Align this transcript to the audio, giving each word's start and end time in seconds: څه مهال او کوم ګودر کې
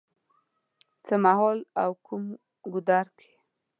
څه 1.05 1.15
مهال 1.25 1.59
او 1.83 1.91
کوم 2.05 2.23
ګودر 2.71 3.05
کې 3.17 3.31